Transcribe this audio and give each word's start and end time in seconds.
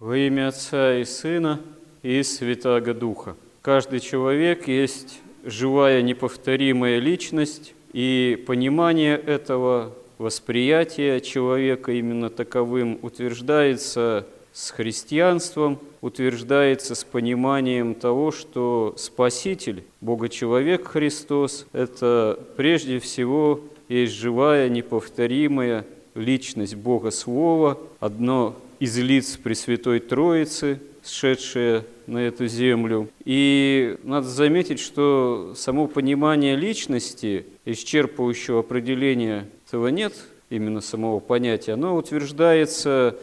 Во 0.00 0.16
имя 0.16 0.46
Отца 0.46 0.96
и 0.96 1.04
Сына 1.04 1.60
и 2.04 2.22
Святаго 2.22 2.94
Духа. 2.94 3.34
Каждый 3.62 3.98
человек 3.98 4.68
есть 4.68 5.18
живая 5.44 6.02
неповторимая 6.02 7.00
личность, 7.00 7.74
и 7.92 8.40
понимание 8.46 9.16
этого, 9.16 9.92
восприятие 10.18 11.20
человека 11.20 11.90
именно 11.90 12.30
таковым 12.30 13.00
утверждается 13.02 14.24
с 14.52 14.70
христианством, 14.70 15.80
утверждается 16.00 16.94
с 16.94 17.02
пониманием 17.02 17.96
того, 17.96 18.30
что 18.30 18.94
Спаситель, 18.96 19.82
Бога-человек 20.00 20.86
Христос, 20.86 21.66
это 21.72 22.38
прежде 22.56 23.00
всего 23.00 23.62
есть 23.88 24.12
живая, 24.12 24.68
неповторимая 24.68 25.84
личность 26.14 26.76
Бога 26.76 27.10
Слова, 27.10 27.78
одно 27.98 28.54
из 28.78 28.96
лиц 28.98 29.36
Пресвятой 29.36 30.00
Троицы, 30.00 30.80
сшедшее 31.04 31.84
на 32.06 32.18
эту 32.18 32.46
землю. 32.46 33.08
И 33.24 33.96
надо 34.02 34.28
заметить, 34.28 34.80
что 34.80 35.54
само 35.56 35.86
понимание 35.86 36.56
личности, 36.56 37.46
исчерпывающего 37.64 38.60
определения 38.60 39.48
этого 39.66 39.88
нет, 39.88 40.14
именно 40.50 40.80
самого 40.80 41.20
понятия, 41.20 41.72
оно 41.72 41.96
утверждается 41.96 43.16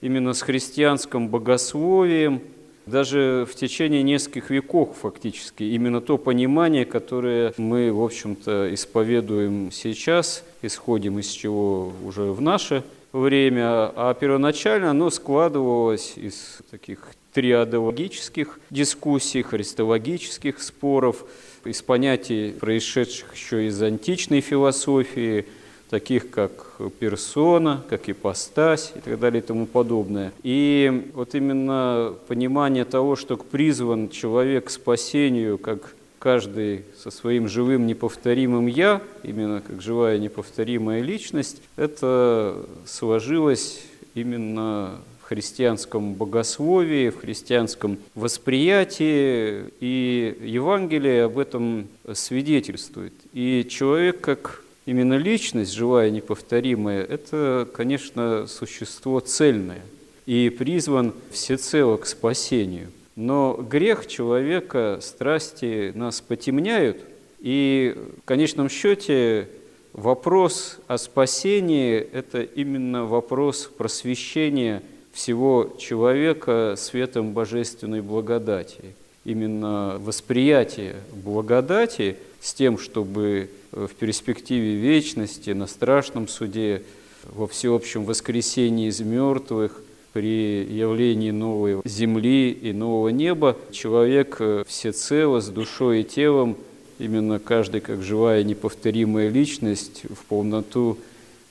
именно 0.00 0.32
с 0.32 0.42
христианским 0.42 1.28
богословием, 1.28 2.40
даже 2.86 3.46
в 3.50 3.54
течение 3.54 4.02
нескольких 4.02 4.50
веков 4.50 4.96
фактически. 5.00 5.62
Именно 5.62 6.00
то 6.00 6.16
понимание, 6.16 6.86
которое 6.86 7.52
мы, 7.58 7.92
в 7.92 8.02
общем-то, 8.02 8.72
исповедуем 8.72 9.70
сейчас, 9.72 10.42
исходим 10.62 11.18
из 11.18 11.28
чего 11.28 11.92
уже 12.04 12.32
в 12.32 12.40
наше 12.40 12.82
время, 13.12 13.92
а 13.94 14.14
первоначально 14.14 14.90
оно 14.90 15.10
складывалось 15.10 16.14
из 16.16 16.58
таких 16.70 17.00
триадологических 17.32 18.58
дискуссий, 18.70 19.42
христологических 19.42 20.60
споров, 20.62 21.24
из 21.64 21.82
понятий, 21.82 22.52
происшедших 22.58 23.34
еще 23.34 23.66
из 23.66 23.80
античной 23.82 24.40
философии, 24.40 25.46
таких 25.90 26.30
как 26.30 26.76
персона, 26.98 27.84
как 27.88 28.08
ипостась 28.08 28.92
и 28.94 29.00
так 29.00 29.18
далее 29.18 29.42
и 29.42 29.46
тому 29.46 29.66
подобное. 29.66 30.32
И 30.42 31.10
вот 31.14 31.34
именно 31.34 32.14
понимание 32.26 32.84
того, 32.84 33.16
что 33.16 33.36
призван 33.36 34.08
человек 34.10 34.66
к 34.66 34.70
спасению, 34.70 35.58
как 35.58 35.94
каждый 36.18 36.84
со 37.02 37.10
своим 37.10 37.48
живым 37.48 37.86
неповторимым 37.86 38.66
«я», 38.66 39.00
именно 39.22 39.60
как 39.60 39.80
живая 39.80 40.18
неповторимая 40.18 41.00
личность, 41.02 41.62
это 41.76 42.66
сложилось 42.86 43.82
именно 44.14 45.00
в 45.20 45.28
христианском 45.28 46.14
богословии, 46.14 47.10
в 47.10 47.18
христианском 47.18 47.98
восприятии, 48.14 49.64
и 49.80 50.36
Евангелие 50.42 51.24
об 51.24 51.38
этом 51.38 51.88
свидетельствует. 52.14 53.12
И 53.32 53.66
человек 53.68 54.20
как 54.20 54.64
именно 54.86 55.18
личность, 55.18 55.72
живая, 55.72 56.10
неповторимая, 56.10 57.04
это, 57.04 57.68
конечно, 57.74 58.46
существо 58.46 59.20
цельное 59.20 59.82
и 60.24 60.50
призван 60.50 61.12
всецело 61.30 61.96
к 61.98 62.06
спасению. 62.06 62.88
Но 63.18 63.54
грех 63.54 64.06
человека, 64.06 65.00
страсти 65.02 65.90
нас 65.96 66.20
потемняют, 66.20 66.98
и 67.40 67.96
в 68.22 68.24
конечном 68.24 68.68
счете 68.68 69.48
вопрос 69.92 70.78
о 70.86 70.98
спасении– 70.98 71.96
это 72.12 72.42
именно 72.42 73.06
вопрос 73.06 73.68
просвещения 73.76 74.84
всего 75.10 75.74
человека 75.80 76.76
светом 76.78 77.32
божественной 77.32 78.02
благодати. 78.02 78.94
Именно 79.24 79.96
восприятие 79.98 80.94
благодати 81.12 82.18
с 82.40 82.54
тем, 82.54 82.78
чтобы 82.78 83.50
в 83.72 83.96
перспективе 83.98 84.76
вечности, 84.76 85.50
на 85.50 85.66
страшном 85.66 86.28
суде, 86.28 86.84
во 87.24 87.48
всеобщем 87.48 88.04
воскресении 88.04 88.88
из 88.88 89.00
мертвых, 89.00 89.82
при 90.18 90.64
явлении 90.64 91.30
новой 91.30 91.80
земли 91.84 92.50
и 92.50 92.72
нового 92.72 93.10
неба 93.10 93.56
человек 93.70 94.38
э, 94.40 94.64
всецело, 94.66 95.38
с 95.38 95.46
душой 95.46 96.00
и 96.00 96.04
телом, 96.04 96.56
именно 96.98 97.38
каждый 97.38 97.80
как 97.80 98.02
живая 98.02 98.42
неповторимая 98.42 99.28
личность 99.28 100.02
в 100.10 100.24
полноту 100.24 100.98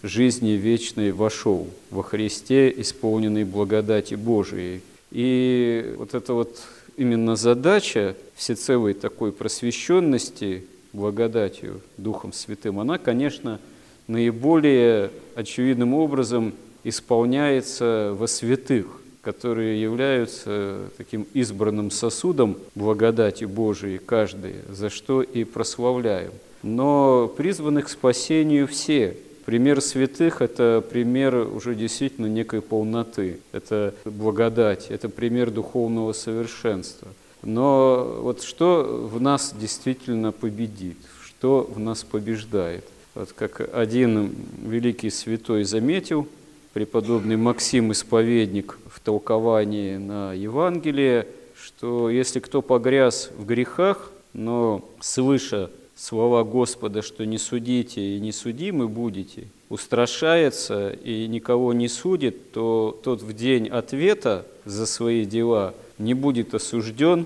жизни 0.04 0.50
вечной 0.50 1.14
вошел 1.14 1.68
во 1.92 2.04
Христе, 2.04 2.70
исполненный 2.76 3.46
благодати 3.46 4.16
Божией. 4.16 4.82
И 5.12 5.96
вот 5.98 6.14
эта 6.14 6.34
вот 6.34 6.60
именно 6.98 7.38
задача 7.38 8.18
всецелой 8.36 8.96
такой 8.96 9.32
просвещенности 9.32 10.66
благодатью 10.92 11.80
Духом 11.96 12.34
Святым, 12.34 12.82
она, 12.82 12.98
конечно, 12.98 13.62
наиболее 14.08 15.10
очевидным 15.36 15.94
образом– 15.94 16.52
исполняется 16.84 18.16
во 18.18 18.28
святых, 18.28 18.88
которые 19.22 19.82
являются 19.82 20.90
таким 20.98 21.28
избранным 21.34 21.92
сосудом 21.92 22.58
благодати 22.76 23.44
Божией 23.44 23.98
каждый, 23.98 24.56
за 24.70 24.90
что 24.90 25.22
и 25.22 25.44
прославляем. 25.44 26.32
Но 26.64 27.28
призваны 27.36 27.82
к 27.82 27.90
спасению 27.90 28.68
все. 28.68 29.18
Пример 29.46 29.82
святых– 29.82 30.42
это 30.42 30.84
пример 30.90 31.36
уже 31.36 31.76
действительно 31.76 32.28
некой 32.28 32.62
полноты, 32.62 33.40
это 33.52 33.94
благодать, 34.06 34.88
это 34.90 35.08
пример 35.10 35.52
духовного 35.52 36.14
совершенства. 36.14 37.08
Но 37.44 38.20
вот 38.22 38.44
что 38.44 39.08
в 39.12 39.22
нас 39.22 39.54
действительно 39.58 40.32
победит, 40.32 40.98
что 41.26 41.70
в 41.70 41.80
нас 41.80 42.04
побеждает? 42.04 42.84
Вот 43.16 43.32
как 43.34 43.74
один 43.74 44.36
великий 44.66 45.10
святой 45.10 45.64
заметил, 45.64 46.28
преподобный 46.78 47.38
Максим 47.38 47.92
Исповедник 47.92 48.78
в 48.88 49.00
толковании 49.00 49.98
на 49.98 50.34
Евангелие, 50.34 51.28
что 51.60 52.08
если 52.08 52.40
кто 52.40 52.62
погряз 52.62 53.32
в 53.36 53.48
грехах, 53.48 54.12
но 54.34 54.88
слыша 55.00 55.72
слова 55.96 56.44
Господа, 56.44 57.02
что 57.02 57.26
не 57.26 57.40
судите 57.40 58.00
и 58.00 58.20
не 58.20 58.32
судимы 58.32 58.88
будете, 58.88 59.48
устрашается 59.70 60.92
и 60.92 61.26
никого 61.28 61.74
не 61.74 61.88
судит, 61.88 62.52
то 62.52 62.96
тот 63.04 63.24
в 63.24 63.34
день 63.34 63.68
ответа 63.70 64.46
за 64.64 64.86
свои 64.86 65.26
дела 65.26 65.74
не 65.98 66.14
будет 66.14 66.54
осужден, 66.54 67.26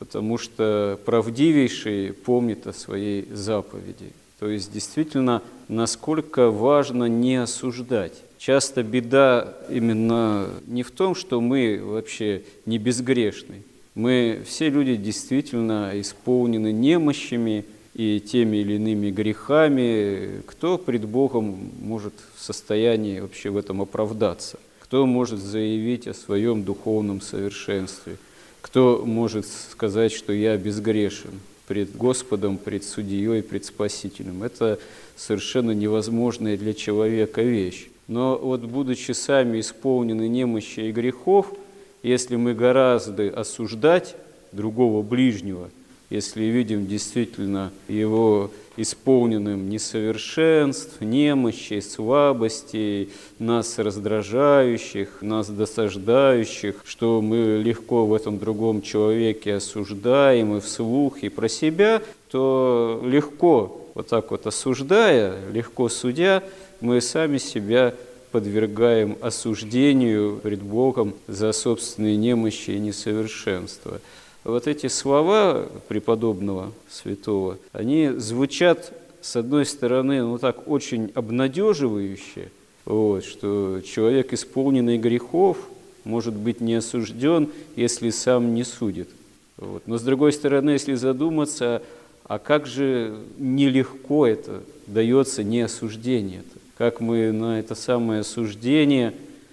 потому 0.00 0.36
что 0.36 0.98
правдивейший 1.04 2.12
помнит 2.12 2.66
о 2.66 2.72
своей 2.72 3.28
заповеди. 3.32 4.10
То 4.40 4.48
есть 4.48 4.72
действительно, 4.72 5.42
насколько 5.68 6.50
важно 6.50 7.04
не 7.04 7.36
осуждать. 7.36 8.14
Часто 8.40 8.82
беда 8.82 9.52
именно 9.68 10.48
не 10.66 10.82
в 10.82 10.90
том, 10.90 11.14
что 11.14 11.42
мы 11.42 11.78
вообще 11.82 12.42
не 12.64 12.78
безгрешны. 12.78 13.56
Мы 13.94 14.40
все 14.46 14.70
люди 14.70 14.96
действительно 14.96 15.90
исполнены 15.92 16.72
немощами 16.72 17.66
и 17.92 18.18
теми 18.18 18.56
или 18.56 18.76
иными 18.76 19.10
грехами. 19.10 20.40
Кто 20.46 20.78
пред 20.78 21.04
Богом 21.04 21.70
может 21.82 22.14
в 22.34 22.42
состоянии 22.42 23.20
вообще 23.20 23.50
в 23.50 23.58
этом 23.58 23.82
оправдаться? 23.82 24.58
Кто 24.78 25.04
может 25.04 25.40
заявить 25.40 26.08
о 26.08 26.14
своем 26.14 26.64
духовном 26.64 27.20
совершенстве? 27.20 28.16
Кто 28.62 29.02
может 29.04 29.46
сказать, 29.70 30.12
что 30.12 30.32
я 30.32 30.56
безгрешен 30.56 31.40
пред 31.68 31.94
Господом, 31.94 32.56
пред 32.56 32.84
Судьей, 32.84 33.42
пред 33.42 33.66
Спасителем? 33.66 34.42
Это 34.42 34.78
совершенно 35.14 35.72
невозможная 35.72 36.56
для 36.56 36.72
человека 36.72 37.42
вещь. 37.42 37.90
Но 38.10 38.36
вот 38.36 38.62
будучи 38.62 39.12
сами 39.12 39.60
исполнены 39.60 40.26
немощи 40.26 40.80
и 40.80 40.90
грехов, 40.90 41.54
если 42.02 42.34
мы 42.34 42.54
гораздо 42.54 43.28
осуждать 43.28 44.16
другого 44.50 45.02
ближнего, 45.02 45.70
если 46.10 46.42
видим 46.42 46.88
действительно 46.88 47.70
его 47.86 48.50
исполненным 48.76 49.70
несовершенств, 49.70 51.00
немощей, 51.00 51.80
слабостей, 51.80 53.10
нас 53.38 53.78
раздражающих, 53.78 55.22
нас 55.22 55.48
досаждающих, 55.48 56.82
что 56.84 57.22
мы 57.22 57.62
легко 57.62 58.06
в 58.06 58.12
этом 58.12 58.40
другом 58.40 58.82
человеке 58.82 59.54
осуждаем 59.54 60.56
и 60.56 60.60
вслух, 60.60 61.22
и 61.22 61.28
про 61.28 61.48
себя, 61.48 62.02
то 62.28 63.00
легко, 63.04 63.86
вот 63.94 64.08
так 64.08 64.32
вот 64.32 64.48
осуждая, 64.48 65.36
легко 65.52 65.88
судя, 65.88 66.42
мы 66.80 67.00
сами 67.00 67.38
себя 67.38 67.94
подвергаем 68.32 69.16
осуждению 69.20 70.38
пред 70.42 70.62
Богом 70.62 71.14
за 71.26 71.52
собственные 71.52 72.16
немощи 72.16 72.70
и 72.70 72.78
несовершенства. 72.78 74.00
Вот 74.44 74.66
эти 74.66 74.86
слова 74.86 75.66
преподобного 75.88 76.72
святого, 76.88 77.58
они 77.72 78.10
звучат, 78.16 78.92
с 79.20 79.36
одной 79.36 79.66
стороны, 79.66 80.22
ну 80.22 80.38
так 80.38 80.68
очень 80.68 81.10
обнадеживающе, 81.14 82.50
вот, 82.86 83.24
что 83.24 83.80
человек, 83.82 84.32
исполненный 84.32 84.96
грехов, 84.96 85.58
может 86.04 86.34
быть 86.34 86.60
не 86.60 86.74
осужден, 86.74 87.50
если 87.76 88.10
сам 88.10 88.54
не 88.54 88.64
судит. 88.64 89.10
Вот. 89.58 89.82
Но 89.86 89.98
с 89.98 90.02
другой 90.02 90.32
стороны, 90.32 90.70
если 90.70 90.94
задуматься, 90.94 91.82
а 92.24 92.38
как 92.38 92.66
же 92.66 93.18
нелегко 93.38 94.26
это 94.26 94.62
дается 94.86 95.42
не 95.42 95.60
осуждение 95.60 96.40
-то? 96.40 96.58
Как 96.80 96.98
мы 96.98 97.30
на 97.30 97.60
это 97.60 97.74
самое 97.74 98.20
осуждение, 98.20 99.12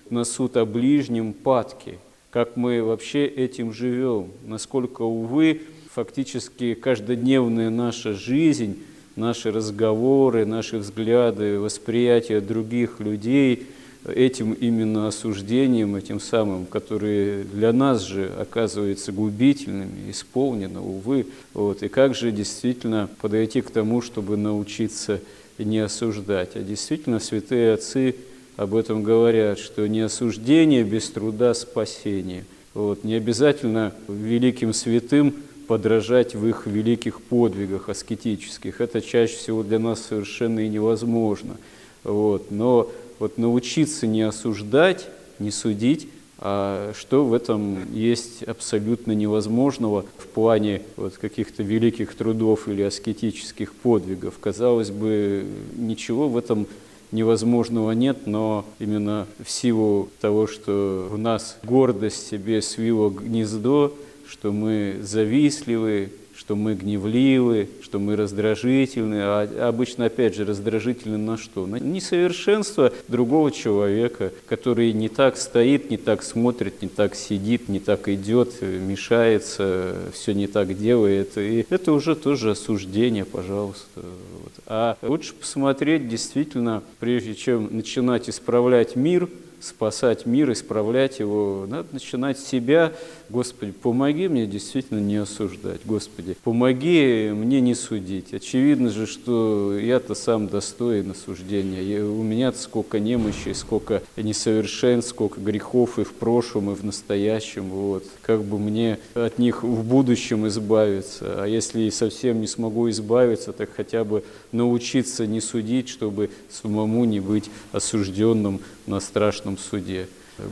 на 0.09 0.24
суд 0.24 0.56
о 0.56 0.65
ближнем 0.65 1.33
падки, 1.33 2.00
как 2.31 2.56
мы 2.56 2.81
вообще 2.81 3.25
этим 3.25 3.74
живем, 3.74 4.29
насколько, 4.45 5.01
увы, 5.01 5.63
фактически 5.91 6.74
каждодневная 6.74 7.69
наша 7.69 8.13
жизнь, 8.13 8.81
наши 9.18 9.51
разговоры, 9.51 10.45
наши 10.45 10.77
взгляды, 10.77 11.59
восприятие 11.59 12.39
других 12.39 13.01
людей 13.01 13.68
этим 14.06 14.53
именно 14.53 15.09
осуждением, 15.09 15.97
этим 15.97 16.21
самым, 16.21 16.65
которые 16.65 17.44
для 17.44 17.74
нас 17.74 18.03
же 18.03 18.31
оказываются 18.39 19.12
губительными, 19.12 20.12
исполнены, 20.12 20.79
увы. 20.79 21.27
Вот. 21.53 21.83
И 21.83 21.89
как 21.89 22.15
же 22.15 22.31
действительно 22.31 23.09
подойти 23.19 23.59
к 23.59 23.69
тому, 23.69 24.01
чтобы 24.01 24.38
научиться 24.38 25.19
не 25.63 25.80
осуждать. 25.80 26.56
А 26.56 26.59
действительно 26.59 27.19
святые 27.19 27.74
отцы 27.74 28.15
об 28.56 28.75
этом 28.75 29.04
говорят, 29.04 29.59
что 29.59 29.88
не 29.88 30.01
осуждение 30.01 30.83
без 30.83 31.09
труда 31.09 31.54
спасение. 31.54 32.45
Вот. 32.74 33.04
Не 33.04 33.15
обязательно 33.15 33.94
великим 34.07 34.74
святым 34.74 35.36
подражать 35.68 36.33
в 36.36 36.48
их 36.48 36.65
великих 36.65 37.21
подвигах 37.21 37.89
аскетических. 37.89 38.81
Это 38.81 39.01
чаще 39.01 39.36
всего 39.36 39.63
для 39.63 39.80
нас 39.80 40.01
совершенно 40.01 40.59
и 40.59 40.69
невозможно. 40.69 41.57
Вот. 42.03 42.51
Но 42.51 42.92
вот 43.19 43.38
научиться 43.38 44.07
не 44.07 44.21
осуждать, 44.21 45.07
не 45.39 45.51
судить, 45.51 46.07
а 46.39 46.94
что 46.95 47.25
в 47.25 47.34
этом 47.34 47.92
есть 47.94 48.44
абсолютно 48.44 49.13
невозможного 49.13 50.06
в 50.18 50.28
плане 50.28 50.84
вот 50.95 51.18
каких-то 51.18 51.63
великих 51.63 52.16
трудов 52.16 52.68
или 52.68 52.84
аскетических 52.84 53.74
подвигов? 53.74 54.38
Казалось 54.39 54.92
бы, 54.92 55.45
ничего 55.75 56.30
в 56.30 56.38
этом 56.38 56.68
невозможного 57.12 57.92
нет, 57.92 58.28
но 58.28 58.66
именно 58.80 59.28
в 59.44 59.50
силу 59.50 60.10
того, 60.19 60.45
что 60.48 61.10
у 61.12 61.18
нас 61.18 61.57
гордость 61.63 62.28
себе 62.28 62.62
свила 62.62 63.10
гнездо, 63.10 63.94
что 64.28 64.51
мы 64.51 64.98
завистливы, 65.01 66.12
что 66.38 66.56
мы 66.56 66.75
гневливы, 66.75 67.68
что 67.81 67.98
мы 67.98 68.16
раздражительны, 68.16 69.16
а 69.22 69.68
обычно, 69.68 70.06
опять 70.06 70.36
же, 70.36 70.45
раздражительны 70.45 71.18
на 71.18 71.36
что? 71.38 71.66
На 71.66 71.78
несовершенство 71.78 72.94
другого 73.07 73.51
человека, 73.51 74.31
который 74.48 74.94
не 74.94 75.10
так 75.10 75.38
стоит, 75.38 75.89
не 75.89 75.98
так 75.98 76.22
смотрит, 76.22 76.84
не 76.84 76.89
так 76.89 77.16
сидит, 77.16 77.69
не 77.69 77.80
так 77.80 78.07
идет, 78.07 78.62
мешается, 78.62 79.95
все 80.13 80.34
не 80.34 80.45
так 80.45 80.78
делает. 80.78 81.38
И 81.38 81.66
это 81.69 81.92
уже 81.92 82.16
тоже 82.16 82.51
осуждение, 82.51 83.25
пожалуйста. 83.25 83.88
Вот. 83.95 84.51
А 84.68 84.98
лучше 85.01 85.34
посмотреть 85.34 86.07
действительно, 86.07 86.84
прежде 87.00 87.34
чем 87.34 87.75
начинать 87.75 88.30
исправлять 88.30 88.95
мир– 88.95 89.28
спасать 89.60 90.25
мир, 90.25 90.51
исправлять 90.51 91.19
его, 91.19 91.66
надо 91.68 91.88
начинать 91.92 92.39
с 92.39 92.45
себя. 92.45 92.94
Господи, 93.29 93.74
помоги 93.74 94.29
мне 94.29 94.45
действительно 94.45 95.00
не 95.00 95.18
осуждать. 95.18 95.81
Господи, 95.83 96.38
помоги 96.44 97.29
мне 97.33 97.59
не 97.59 97.75
судить. 97.75 98.33
Очевидно 98.33 98.89
же, 98.89 99.06
что 99.06 99.77
я-то 99.77 100.15
сам 100.15 100.47
достоин 100.47 101.12
осуждения. 101.12 101.81
Я, 101.81 102.06
у 102.06 102.24
меня 102.24 102.53
сколько 102.53 103.00
немощей, 103.00 103.53
сколько 103.53 104.01
несовершенств, 104.15 105.09
сколько 105.09 105.41
грехов 105.41 106.00
и 106.00 106.03
в 106.06 106.13
прошлом, 106.13 106.71
и 106.71 106.75
в 106.75 106.85
настоящем. 106.85 107.69
Вот. 107.69 108.06
Как 108.21 108.44
бы 108.44 108.57
мне 108.57 108.97
от 109.13 109.39
них 109.39 109.63
в 109.63 109.83
будущем 109.83 110.47
избавиться. 110.47 111.44
А 111.44 111.45
если 111.45 111.89
совсем 111.89 112.39
не 112.39 112.47
смогу 112.47 112.89
избавиться, 112.89 113.51
так 113.51 113.69
хотя 113.75 114.06
бы 114.06 114.24
научиться 114.53 115.27
не 115.27 115.41
судить, 115.41 115.89
чтобы 115.89 116.29
самому 116.50 117.03
не 117.03 117.19
быть 117.19 117.50
осужденным 117.74 118.62
на 118.85 119.01
страшном 119.01 119.57
суде 119.57 120.07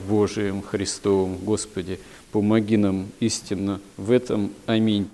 Божием 0.09 0.61
Христовом. 0.61 1.37
Господи, 1.37 1.99
помоги 2.35 2.75
нам 2.75 3.07
истинно 3.21 3.79
в 3.95 4.11
этом. 4.11 4.51
Аминь. 4.65 5.07